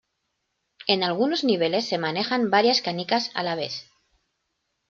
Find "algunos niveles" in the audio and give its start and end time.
1.03-1.87